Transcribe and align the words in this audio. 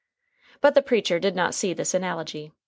But 0.61 0.73
the 0.73 0.81
preacher 0.81 1.19
did 1.19 1.35
not 1.35 1.53
see 1.53 1.73
this 1.73 1.93
analogy. 1.93 2.53